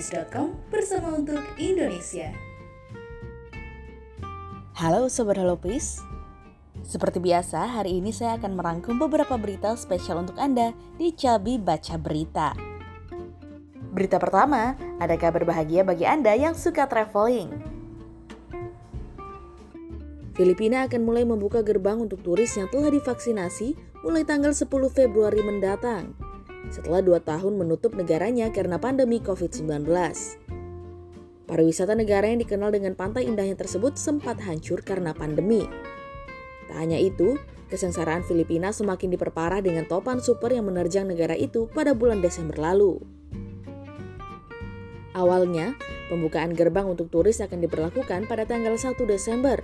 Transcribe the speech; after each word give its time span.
holopis.com 0.00 0.56
bersama 0.72 1.12
untuk 1.12 1.44
Indonesia. 1.60 2.32
Halo 4.72 5.12
Sobat 5.12 5.36
Holopis, 5.36 6.00
seperti 6.80 7.20
biasa 7.20 7.68
hari 7.68 8.00
ini 8.00 8.08
saya 8.08 8.40
akan 8.40 8.56
merangkum 8.56 8.96
beberapa 8.96 9.36
berita 9.36 9.76
spesial 9.76 10.24
untuk 10.24 10.40
Anda 10.40 10.72
di 10.96 11.12
Cabi 11.12 11.60
Baca 11.60 12.00
Berita. 12.00 12.56
Berita 13.92 14.16
pertama, 14.16 14.72
ada 14.96 15.20
kabar 15.20 15.44
bahagia 15.44 15.84
bagi 15.84 16.08
Anda 16.08 16.32
yang 16.32 16.56
suka 16.56 16.88
traveling. 16.88 17.52
Filipina 20.32 20.88
akan 20.88 21.04
mulai 21.04 21.28
membuka 21.28 21.60
gerbang 21.60 22.00
untuk 22.00 22.24
turis 22.24 22.56
yang 22.56 22.72
telah 22.72 22.88
divaksinasi 22.88 23.76
mulai 24.00 24.24
tanggal 24.24 24.56
10 24.56 24.64
Februari 24.88 25.44
mendatang 25.44 26.29
setelah 26.68 27.00
dua 27.00 27.24
tahun 27.24 27.56
menutup 27.56 27.96
negaranya 27.96 28.52
karena 28.52 28.76
pandemi 28.76 29.24
COVID-19. 29.24 29.88
Pariwisata 31.48 31.98
negara 31.98 32.30
yang 32.30 32.38
dikenal 32.38 32.70
dengan 32.70 32.94
pantai 32.94 33.26
indahnya 33.26 33.58
tersebut 33.58 33.98
sempat 33.98 34.38
hancur 34.44 34.84
karena 34.86 35.10
pandemi. 35.16 35.66
Tak 36.70 36.78
hanya 36.78 37.00
itu, 37.00 37.34
kesengsaraan 37.66 38.22
Filipina 38.22 38.70
semakin 38.70 39.10
diperparah 39.10 39.58
dengan 39.58 39.82
topan 39.90 40.22
super 40.22 40.54
yang 40.54 40.70
menerjang 40.70 41.10
negara 41.10 41.34
itu 41.34 41.66
pada 41.74 41.90
bulan 41.90 42.22
Desember 42.22 42.54
lalu. 42.54 43.02
Awalnya, 45.10 45.74
pembukaan 46.06 46.54
gerbang 46.54 46.86
untuk 46.86 47.10
turis 47.10 47.42
akan 47.42 47.66
diberlakukan 47.66 48.30
pada 48.30 48.46
tanggal 48.46 48.78
1 48.78 48.94
Desember. 49.10 49.58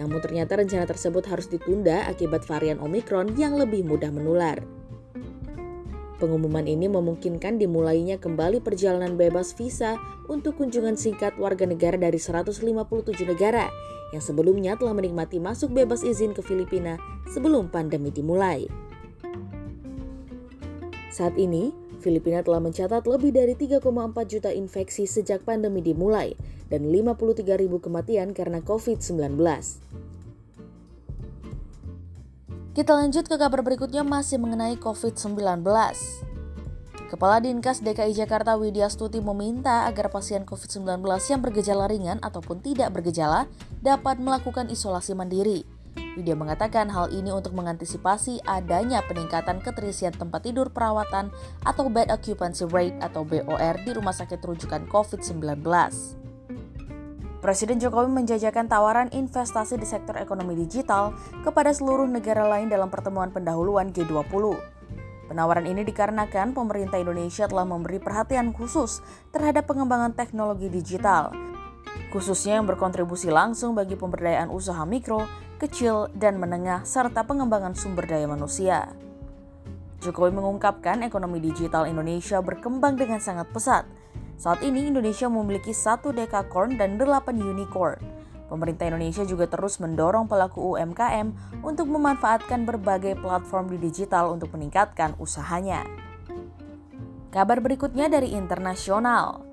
Namun 0.00 0.24
ternyata 0.24 0.56
rencana 0.56 0.88
tersebut 0.88 1.28
harus 1.28 1.52
ditunda 1.52 2.08
akibat 2.08 2.48
varian 2.48 2.80
Omikron 2.80 3.36
yang 3.36 3.60
lebih 3.60 3.84
mudah 3.84 4.08
menular. 4.08 4.79
Pengumuman 6.20 6.68
ini 6.68 6.84
memungkinkan 6.84 7.56
dimulainya 7.56 8.20
kembali 8.20 8.60
perjalanan 8.60 9.16
bebas 9.16 9.56
visa 9.56 9.96
untuk 10.28 10.60
kunjungan 10.60 10.92
singkat 11.00 11.32
warga 11.40 11.64
negara 11.64 11.96
dari 11.96 12.20
157 12.20 12.60
negara 13.24 13.72
yang 14.12 14.20
sebelumnya 14.20 14.76
telah 14.76 14.92
menikmati 14.92 15.40
masuk 15.40 15.72
bebas 15.72 16.04
izin 16.04 16.36
ke 16.36 16.44
Filipina 16.44 17.00
sebelum 17.32 17.72
pandemi 17.72 18.12
dimulai. 18.12 18.68
Saat 21.08 21.40
ini, 21.40 21.72
Filipina 22.04 22.44
telah 22.44 22.60
mencatat 22.60 23.00
lebih 23.08 23.32
dari 23.32 23.56
3,4 23.56 23.80
juta 24.28 24.52
infeksi 24.52 25.08
sejak 25.08 25.48
pandemi 25.48 25.80
dimulai 25.80 26.36
dan 26.68 26.84
53 26.92 27.56
ribu 27.56 27.80
kematian 27.80 28.36
karena 28.36 28.60
COVID-19. 28.60 29.40
Kita 32.70 32.94
lanjut 32.94 33.26
ke 33.26 33.34
kabar 33.34 33.66
berikutnya 33.66 34.06
masih 34.06 34.38
mengenai 34.38 34.78
COVID-19. 34.78 35.66
Kepala 37.10 37.42
Dinkes 37.42 37.82
DKI 37.82 38.14
Jakarta 38.14 38.54
Widya 38.54 38.86
Stuti 38.86 39.18
meminta 39.18 39.90
agar 39.90 40.06
pasien 40.06 40.46
COVID-19 40.46 41.02
yang 41.02 41.42
bergejala 41.42 41.90
ringan 41.90 42.22
ataupun 42.22 42.62
tidak 42.62 42.94
bergejala 42.94 43.50
dapat 43.82 44.22
melakukan 44.22 44.70
isolasi 44.70 45.18
mandiri. 45.18 45.66
Widya 46.14 46.38
mengatakan 46.38 46.86
hal 46.94 47.10
ini 47.10 47.34
untuk 47.34 47.58
mengantisipasi 47.58 48.46
adanya 48.46 49.02
peningkatan 49.02 49.58
keterisian 49.66 50.14
tempat 50.14 50.46
tidur 50.46 50.70
perawatan 50.70 51.34
atau 51.66 51.90
bed 51.90 52.14
occupancy 52.14 52.70
rate 52.70 52.94
atau 53.02 53.26
BOR 53.26 53.82
di 53.82 53.90
rumah 53.98 54.14
sakit 54.14 54.38
rujukan 54.46 54.86
COVID-19. 54.86 55.58
Presiden 57.40 57.80
Jokowi 57.80 58.12
menjajakan 58.12 58.68
tawaran 58.68 59.08
investasi 59.16 59.80
di 59.80 59.88
sektor 59.88 60.12
ekonomi 60.20 60.52
digital 60.52 61.16
kepada 61.40 61.72
seluruh 61.72 62.04
negara 62.04 62.44
lain 62.44 62.68
dalam 62.68 62.92
pertemuan 62.92 63.32
pendahuluan 63.32 63.96
G20. 63.96 64.60
Penawaran 65.24 65.64
ini 65.64 65.80
dikarenakan 65.80 66.52
pemerintah 66.52 67.00
Indonesia 67.00 67.48
telah 67.48 67.64
memberi 67.64 67.96
perhatian 67.96 68.52
khusus 68.52 69.00
terhadap 69.32 69.64
pengembangan 69.64 70.12
teknologi 70.12 70.68
digital, 70.68 71.32
khususnya 72.12 72.60
yang 72.60 72.68
berkontribusi 72.68 73.32
langsung 73.32 73.72
bagi 73.72 73.96
pemberdayaan 73.96 74.52
usaha 74.52 74.84
mikro, 74.84 75.24
kecil, 75.56 76.12
dan 76.12 76.36
menengah, 76.36 76.84
serta 76.84 77.24
pengembangan 77.24 77.72
sumber 77.72 78.04
daya 78.04 78.28
manusia. 78.28 78.92
Jokowi 80.04 80.36
mengungkapkan 80.36 81.00
ekonomi 81.08 81.40
digital 81.40 81.88
Indonesia 81.88 82.44
berkembang 82.44 83.00
dengan 83.00 83.16
sangat 83.16 83.48
pesat, 83.48 83.88
saat 84.40 84.64
ini 84.64 84.88
Indonesia 84.88 85.28
memiliki 85.28 85.76
satu 85.76 86.16
dekakorn 86.16 86.80
dan 86.80 86.96
delapan 86.96 87.36
unicorn. 87.36 88.00
Pemerintah 88.48 88.88
Indonesia 88.88 89.22
juga 89.28 89.44
terus 89.44 89.76
mendorong 89.76 90.24
pelaku 90.24 90.74
UMKM 90.74 91.60
untuk 91.60 91.92
memanfaatkan 91.92 92.64
berbagai 92.64 93.20
platform 93.20 93.68
di 93.76 93.78
digital 93.78 94.32
untuk 94.32 94.56
meningkatkan 94.56 95.12
usahanya. 95.20 95.84
Kabar 97.28 97.60
berikutnya 97.60 98.08
dari 98.08 98.32
internasional. 98.32 99.44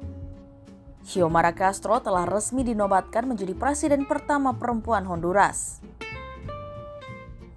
Xiomara 1.04 1.52
Castro 1.52 2.00
telah 2.00 2.24
resmi 2.24 2.64
dinobatkan 2.64 3.28
menjadi 3.28 3.54
presiden 3.54 4.08
pertama 4.08 4.56
perempuan 4.56 5.04
Honduras. 5.04 5.84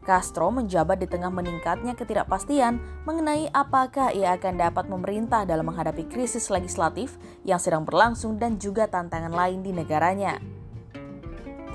Castro 0.00 0.48
menjabat 0.48 0.96
di 0.96 1.04
tengah 1.04 1.28
meningkatnya 1.28 1.92
ketidakpastian 1.92 2.80
mengenai 3.04 3.52
apakah 3.52 4.08
ia 4.16 4.32
akan 4.32 4.56
dapat 4.56 4.88
memerintah 4.88 5.44
dalam 5.44 5.68
menghadapi 5.68 6.08
krisis 6.08 6.48
legislatif 6.48 7.20
yang 7.44 7.60
sedang 7.60 7.84
berlangsung 7.84 8.40
dan 8.40 8.56
juga 8.56 8.88
tantangan 8.88 9.32
lain 9.32 9.60
di 9.60 9.76
negaranya. 9.76 10.40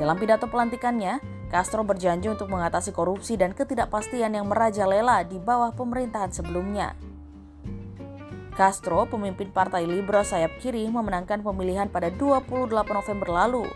Dalam 0.01 0.17
pidato 0.17 0.49
pelantikannya, 0.49 1.21
Castro 1.53 1.85
berjanji 1.85 2.25
untuk 2.27 2.49
mengatasi 2.49 2.89
korupsi 2.89 3.37
dan 3.37 3.53
ketidakpastian 3.53 4.33
yang 4.33 4.49
merajalela 4.49 5.21
di 5.21 5.37
bawah 5.37 5.69
pemerintahan 5.77 6.33
sebelumnya. 6.33 6.97
Castro, 8.57 9.05
pemimpin 9.05 9.53
Partai 9.53 9.85
Liberal 9.85 10.25
sayap 10.25 10.57
kiri, 10.63 10.89
memenangkan 10.89 11.45
pemilihan 11.45 11.91
pada 11.91 12.09
28 12.09 12.71
November 12.71 13.29
lalu 13.29 13.67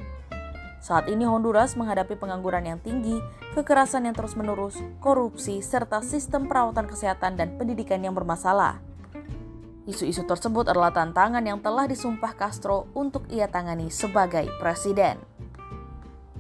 saat 0.80 1.12
ini 1.12 1.28
Honduras 1.28 1.76
menghadapi 1.76 2.16
pengangguran 2.16 2.64
yang 2.64 2.80
tinggi, 2.80 3.20
kekerasan 3.52 4.08
yang 4.08 4.16
terus-menerus, 4.16 4.80
korupsi, 5.04 5.60
serta 5.60 6.00
sistem 6.00 6.48
perawatan 6.48 6.88
kesehatan 6.88 7.36
dan 7.36 7.60
pendidikan 7.60 8.00
yang 8.00 8.16
bermasalah. 8.16 8.80
Isu-isu 9.84 10.24
tersebut 10.24 10.72
adalah 10.72 10.96
tantangan 10.96 11.44
yang 11.44 11.60
telah 11.60 11.90
disumpah 11.90 12.38
Castro 12.38 12.88
untuk 12.96 13.28
ia 13.28 13.50
tangani 13.52 13.92
sebagai 13.92 14.48
presiden. 14.62 15.20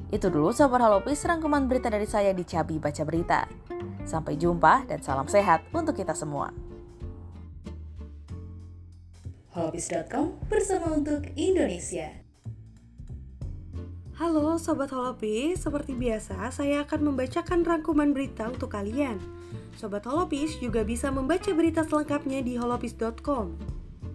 Itu 0.10 0.32
dulu 0.32 0.54
sahabat 0.56 0.86
Halopis 0.86 1.22
rangkuman 1.26 1.68
berita 1.68 1.90
dari 1.92 2.06
saya 2.06 2.32
di 2.34 2.46
Cabi 2.46 2.78
Baca 2.78 3.04
Berita. 3.04 3.46
Sampai 4.06 4.38
jumpa 4.38 4.86
dan 4.90 5.02
salam 5.06 5.26
sehat 5.26 5.66
untuk 5.74 5.98
kita 5.98 6.14
semua. 6.18 6.50
Holopis.com 9.54 10.40
bersama 10.46 10.94
untuk 10.94 11.26
Indonesia. 11.34 12.29
Halo 14.20 14.60
Sobat 14.60 14.92
Holopis, 14.92 15.64
seperti 15.64 15.96
biasa 15.96 16.52
saya 16.52 16.84
akan 16.84 17.08
membacakan 17.08 17.64
rangkuman 17.64 18.12
berita 18.12 18.52
untuk 18.52 18.76
kalian. 18.76 19.16
Sobat 19.80 20.04
Holopis 20.04 20.60
juga 20.60 20.84
bisa 20.84 21.08
membaca 21.08 21.48
berita 21.56 21.88
selengkapnya 21.88 22.44
di 22.44 22.60
holopis.com. 22.60 23.56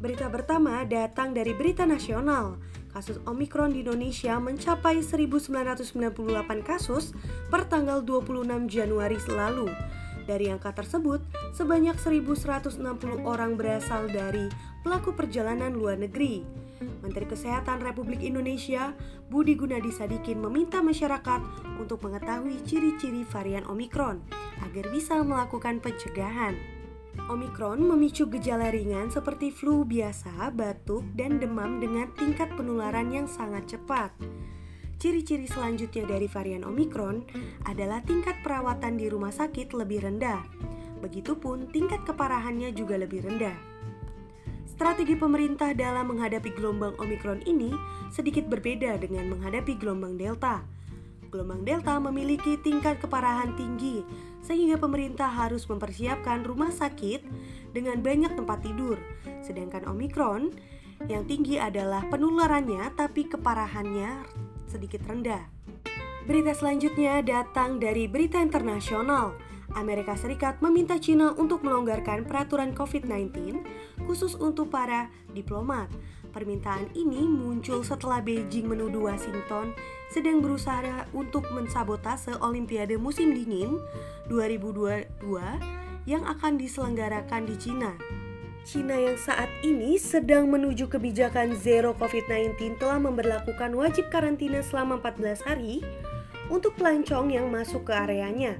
Berita 0.04 0.28
pertama 0.28 0.84
datang 0.84 1.32
dari 1.32 1.56
berita 1.56 1.88
nasional. 1.88 2.60
Kasus 2.92 3.16
Omikron 3.24 3.72
di 3.72 3.80
Indonesia 3.80 4.36
mencapai 4.36 5.00
1998 5.00 5.96
kasus 6.60 7.16
per 7.48 7.64
tanggal 7.64 8.04
26 8.04 8.44
Januari 8.68 9.16
lalu. 9.32 9.72
Dari 10.28 10.52
angka 10.52 10.76
tersebut, 10.76 11.24
sebanyak 11.56 11.96
1160 11.96 13.24
orang 13.24 13.56
berasal 13.56 14.12
dari 14.12 14.52
pelaku 14.84 15.16
perjalanan 15.16 15.72
luar 15.72 15.96
negeri. 15.96 16.63
Menteri 17.02 17.26
Kesehatan 17.28 17.82
Republik 17.84 18.24
Indonesia 18.24 18.94
Budi 19.28 19.56
Gunadi 19.58 19.90
Sadikin 19.90 20.40
meminta 20.40 20.80
masyarakat 20.84 21.40
untuk 21.80 22.04
mengetahui 22.04 22.60
ciri-ciri 22.64 23.26
varian 23.28 23.66
Omikron 23.66 24.24
agar 24.62 24.84
bisa 24.92 25.20
melakukan 25.20 25.80
pencegahan. 25.82 26.56
Omikron 27.30 27.78
memicu 27.78 28.26
gejala 28.26 28.74
ringan 28.74 29.08
seperti 29.08 29.54
flu 29.54 29.86
biasa, 29.86 30.50
batuk, 30.50 31.06
dan 31.14 31.38
demam 31.38 31.78
dengan 31.78 32.10
tingkat 32.18 32.50
penularan 32.58 33.08
yang 33.14 33.30
sangat 33.30 33.78
cepat. 33.78 34.10
Ciri-ciri 34.98 35.46
selanjutnya 35.46 36.08
dari 36.08 36.26
varian 36.26 36.64
Omikron 36.66 37.22
adalah 37.68 38.00
tingkat 38.02 38.40
perawatan 38.42 38.98
di 38.98 39.06
rumah 39.12 39.30
sakit 39.30 39.76
lebih 39.76 40.04
rendah. 40.06 40.42
Begitupun 41.04 41.68
tingkat 41.68 42.02
keparahannya 42.08 42.72
juga 42.72 42.96
lebih 42.96 43.24
rendah. 43.28 43.73
Strategi 44.74 45.14
pemerintah 45.14 45.70
dalam 45.70 46.10
menghadapi 46.10 46.50
gelombang 46.50 46.98
Omikron 46.98 47.46
ini 47.46 47.70
sedikit 48.10 48.50
berbeda 48.50 48.98
dengan 48.98 49.30
menghadapi 49.30 49.78
gelombang 49.78 50.18
Delta. 50.18 50.66
Gelombang 51.30 51.62
Delta 51.62 51.94
memiliki 52.02 52.58
tingkat 52.58 52.98
keparahan 52.98 53.54
tinggi, 53.54 54.02
sehingga 54.42 54.74
pemerintah 54.74 55.30
harus 55.30 55.62
mempersiapkan 55.70 56.42
rumah 56.42 56.74
sakit 56.74 57.22
dengan 57.70 58.02
banyak 58.02 58.34
tempat 58.34 58.66
tidur. 58.66 58.98
Sedangkan 59.46 59.86
Omikron 59.86 60.50
yang 61.06 61.22
tinggi 61.22 61.54
adalah 61.54 62.02
penularannya, 62.10 62.98
tapi 62.98 63.30
keparahannya 63.30 64.26
sedikit 64.66 65.06
rendah. 65.06 65.46
Berita 66.26 66.50
selanjutnya 66.50 67.22
datang 67.22 67.78
dari 67.78 68.10
berita 68.10 68.42
internasional. 68.42 69.38
Amerika 69.74 70.14
Serikat 70.14 70.58
meminta 70.62 70.96
China 70.96 71.34
untuk 71.34 71.66
melonggarkan 71.66 72.24
peraturan 72.24 72.72
COVID-19 72.72 73.60
khusus 74.06 74.34
untuk 74.38 74.70
para 74.70 75.10
diplomat. 75.34 75.90
Permintaan 76.34 76.90
ini 76.98 77.22
muncul 77.26 77.86
setelah 77.86 78.18
Beijing 78.18 78.66
menuduh 78.66 79.06
Washington 79.06 79.70
sedang 80.10 80.42
berusaha 80.42 81.06
untuk 81.14 81.46
mensabotase 81.54 82.34
Olimpiade 82.42 82.98
musim 82.98 83.30
dingin 83.34 83.78
2022 84.30 85.06
yang 86.10 86.26
akan 86.26 86.58
diselenggarakan 86.58 87.46
di 87.46 87.54
Cina. 87.54 87.94
Cina 88.64 88.96
yang 88.96 89.20
saat 89.20 89.52
ini 89.60 90.00
sedang 90.00 90.48
menuju 90.48 90.88
kebijakan 90.88 91.52
zero 91.52 91.92
COVID-19 91.94 92.80
telah 92.80 92.96
memberlakukan 92.96 93.70
wajib 93.76 94.08
karantina 94.08 94.64
selama 94.64 94.98
14 95.04 95.44
hari 95.44 95.84
untuk 96.48 96.72
pelancong 96.80 97.28
yang 97.32 97.52
masuk 97.52 97.88
ke 97.88 97.92
areanya 97.92 98.56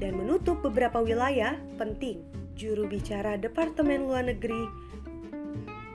dan 0.00 0.16
menutup 0.16 0.64
beberapa 0.64 1.04
wilayah 1.04 1.60
penting. 1.76 2.24
Juru 2.56 2.88
bicara 2.88 3.36
Departemen 3.36 4.08
Luar 4.08 4.26
Negeri 4.26 4.66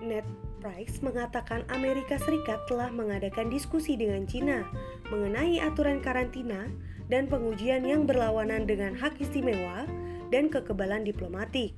Ned 0.05 0.25
Price 0.61 1.01
mengatakan 1.01 1.65
Amerika 1.73 2.17
Serikat 2.21 2.61
telah 2.69 2.89
mengadakan 2.89 3.49
diskusi 3.53 3.97
dengan 3.97 4.25
Cina 4.25 4.65
mengenai 5.09 5.61
aturan 5.61 6.01
karantina 6.01 6.69
dan 7.05 7.29
pengujian 7.29 7.85
yang 7.85 8.09
berlawanan 8.09 8.65
dengan 8.65 8.97
hak 8.97 9.21
istimewa 9.21 9.85
dan 10.33 10.49
kekebalan 10.49 11.05
diplomatik. 11.05 11.77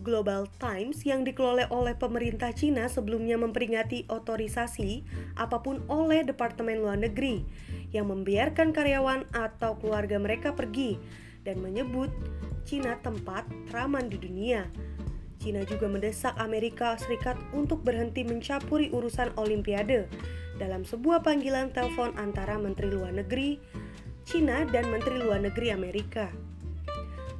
Global 0.00 0.48
Times 0.56 1.04
yang 1.04 1.28
dikelola 1.28 1.68
oleh 1.68 1.92
pemerintah 1.92 2.56
Cina 2.56 2.88
sebelumnya 2.88 3.36
memperingati 3.36 4.08
otorisasi 4.08 5.04
apa 5.36 5.60
pun 5.60 5.84
oleh 5.92 6.24
Departemen 6.24 6.80
Luar 6.80 6.96
Negeri 6.96 7.44
yang 7.90 8.10
membiarkan 8.10 8.70
karyawan 8.70 9.26
atau 9.34 9.78
keluarga 9.78 10.16
mereka 10.18 10.54
pergi 10.54 10.98
dan 11.42 11.58
menyebut 11.58 12.10
Cina 12.68 12.94
tempat 13.02 13.48
teraman 13.70 14.06
di 14.06 14.18
dunia 14.20 14.68
Cina 15.40 15.64
juga 15.64 15.88
mendesak 15.88 16.36
Amerika 16.36 17.00
Serikat 17.00 17.40
untuk 17.56 17.80
berhenti 17.80 18.20
mencampuri 18.28 18.92
urusan 18.92 19.32
Olimpiade 19.40 20.04
dalam 20.60 20.84
sebuah 20.84 21.24
panggilan 21.24 21.72
telepon 21.72 22.12
antara 22.20 22.60
Menteri 22.60 22.92
Luar 22.92 23.16
Negeri 23.16 23.56
Cina 24.28 24.68
dan 24.68 24.92
Menteri 24.92 25.16
Luar 25.16 25.40
Negeri 25.40 25.72
Amerika. 25.72 26.28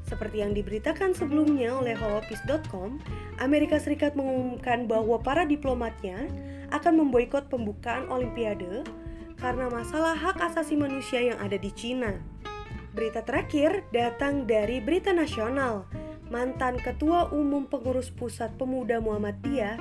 Seperti 0.09 0.43
yang 0.43 0.57
diberitakan 0.57 1.15
sebelumnya 1.15 1.77
oleh 1.77 1.95
holopis.com, 1.95 2.99
Amerika 3.39 3.79
Serikat 3.79 4.19
mengumumkan 4.19 4.91
bahwa 4.91 5.21
para 5.23 5.47
diplomatnya 5.47 6.27
akan 6.75 7.05
memboikot 7.05 7.47
pembukaan 7.47 8.11
Olimpiade 8.11 8.83
karena 9.41 9.73
masalah 9.73 10.13
hak 10.15 10.37
asasi 10.53 10.77
manusia 10.77 11.25
yang 11.25 11.41
ada 11.41 11.57
di 11.57 11.73
Cina. 11.73 12.21
Berita 12.93 13.25
terakhir 13.25 13.89
datang 13.91 14.45
dari 14.45 14.79
Berita 14.85 15.11
Nasional 15.17 15.89
mantan 16.31 16.79
Ketua 16.79 17.33
Umum 17.35 17.67
Pengurus 17.67 18.13
Pusat 18.13 18.55
Pemuda 18.55 19.03
Muhammadiyah, 19.03 19.81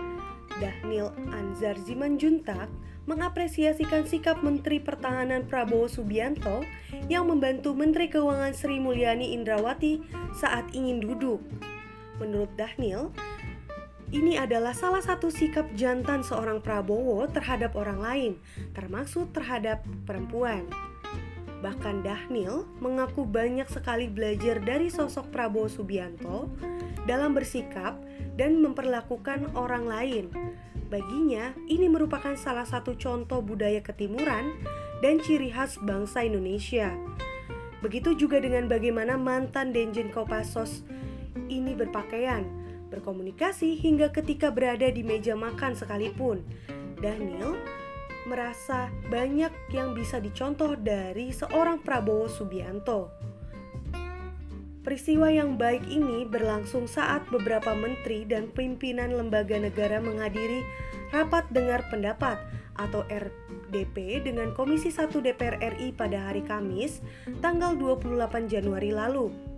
Dahnil 0.57 1.13
Anzar 1.29 1.77
Zimanjuntak, 1.77 2.71
mengapresiasikan 3.05 4.09
sikap 4.09 4.41
Menteri 4.41 4.81
Pertahanan 4.81 5.45
Prabowo 5.45 5.85
Subianto 5.85 6.65
yang 7.05 7.29
membantu 7.29 7.77
Menteri 7.77 8.09
Keuangan 8.09 8.53
Sri 8.57 8.81
Mulyani 8.81 9.37
Indrawati 9.37 10.01
saat 10.33 10.65
ingin 10.73 11.01
duduk. 11.01 11.41
Menurut 12.17 12.49
Dahnil, 12.57 13.13
ini 14.09 14.41
adalah 14.41 14.73
salah 14.73 15.05
satu 15.05 15.29
sikap 15.29 15.69
jantan 15.77 16.25
seorang 16.25 16.65
Prabowo 16.65 17.29
terhadap 17.29 17.77
orang 17.77 17.99
lain, 18.01 18.33
termasuk 18.73 19.29
terhadap 19.37 19.85
perempuan. 20.09 20.65
Bahkan 21.61 22.01
Dahnil 22.01 22.65
mengaku 22.81 23.27
banyak 23.27 23.69
sekali 23.69 24.09
belajar 24.09 24.57
dari 24.63 24.89
sosok 24.89 25.29
Prabowo 25.29 25.69
Subianto 25.69 26.49
dalam 27.05 27.37
bersikap 27.37 28.01
dan 28.33 28.57
memperlakukan 28.63 29.53
orang 29.53 29.85
lain. 29.85 30.25
Baginya, 30.89 31.53
ini 31.69 31.85
merupakan 31.85 32.33
salah 32.33 32.65
satu 32.65 32.97
contoh 32.97 33.45
budaya 33.45 33.77
ketimuran 33.85 34.57
dan 35.05 35.21
ciri 35.21 35.53
khas 35.53 35.77
bangsa 35.85 36.25
Indonesia. 36.25 36.89
Begitu 37.85 38.17
juga 38.17 38.41
dengan 38.41 38.65
bagaimana 38.65 39.15
mantan 39.21 39.69
Denjen 39.69 40.09
Kopassos 40.09 40.81
ini 41.47 41.77
berpakaian, 41.77 42.43
berkomunikasi 42.89 43.77
hingga 43.77 44.09
ketika 44.09 44.49
berada 44.49 44.89
di 44.89 45.05
meja 45.05 45.37
makan 45.37 45.77
sekalipun. 45.77 46.41
Daniel 46.99 47.55
merasa 48.27 48.93
banyak 49.09 49.49
yang 49.73 49.97
bisa 49.97 50.21
dicontoh 50.21 50.77
dari 50.77 51.31
seorang 51.33 51.81
Prabowo 51.81 52.29
Subianto. 52.29 53.09
Peristiwa 54.85 55.29
yang 55.29 55.59
baik 55.59 55.85
ini 55.91 56.25
berlangsung 56.25 56.89
saat 56.89 57.25
beberapa 57.29 57.75
menteri 57.75 58.25
dan 58.25 58.49
pimpinan 58.49 59.13
lembaga 59.13 59.59
negara 59.59 59.99
menghadiri 59.99 60.63
rapat 61.11 61.45
dengar 61.51 61.83
pendapat 61.91 62.39
atau 62.79 63.03
RDP 63.11 64.23
dengan 64.23 64.55
Komisi 64.55 64.87
1 64.87 65.11
DPR 65.11 65.59
RI 65.59 65.91
pada 65.91 66.31
hari 66.31 66.41
Kamis, 66.47 67.03
tanggal 67.43 67.75
28 67.75 68.47
Januari 68.47 68.95
lalu. 68.95 69.48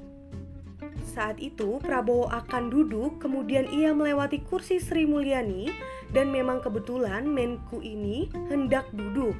Saat 1.11 1.43
itu, 1.43 1.75
Prabowo 1.83 2.31
akan 2.31 2.71
duduk, 2.71 3.19
kemudian 3.19 3.67
ia 3.67 3.91
melewati 3.91 4.39
kursi 4.47 4.79
Sri 4.79 5.03
Mulyani, 5.03 5.67
dan 6.15 6.31
memang 6.31 6.63
kebetulan 6.63 7.27
Menku 7.27 7.83
ini 7.83 8.31
hendak 8.47 8.87
duduk. 8.95 9.35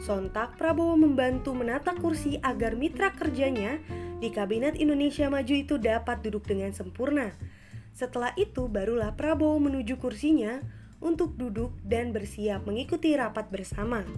Sontak 0.00 0.56
Prabowo 0.56 0.96
membantu 0.96 1.52
menata 1.52 1.92
kursi 1.92 2.40
agar 2.40 2.72
mitra 2.72 3.12
kerjanya 3.12 3.76
di 4.16 4.32
Kabinet 4.32 4.80
Indonesia 4.80 5.28
Maju 5.28 5.54
itu 5.60 5.76
dapat 5.76 6.24
duduk 6.24 6.48
dengan 6.48 6.72
sempurna. 6.72 7.36
Setelah 7.92 8.32
itu 8.40 8.64
barulah 8.72 9.12
Prabowo 9.12 9.60
menuju 9.60 10.00
kursinya 10.00 10.56
untuk 11.04 11.36
duduk 11.36 11.76
dan 11.84 12.16
bersiap 12.16 12.64
mengikuti 12.64 13.12
rapat 13.12 13.52
bersama. 13.52 14.08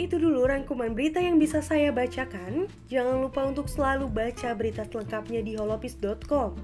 Itu 0.00 0.16
dulu 0.16 0.48
rangkuman 0.48 0.96
berita 0.96 1.20
yang 1.20 1.36
bisa 1.36 1.60
saya 1.60 1.92
bacakan. 1.92 2.72
Jangan 2.88 3.20
lupa 3.20 3.44
untuk 3.44 3.68
selalu 3.68 4.08
baca 4.08 4.56
berita 4.56 4.88
selengkapnya 4.88 5.44
di 5.44 5.60
holopis.com. 5.60 6.56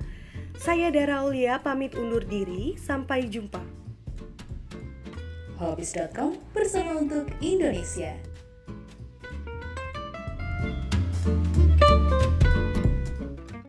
Saya 0.57 0.89
Dara 0.89 1.21
Aulia 1.21 1.61
pamit 1.61 1.93
undur 2.01 2.25
diri, 2.25 2.81
sampai 2.81 3.29
jumpa. 3.29 3.61
Holopis.com 5.61 6.41
bersama 6.57 6.97
untuk 6.97 7.29
Indonesia. 7.45 8.17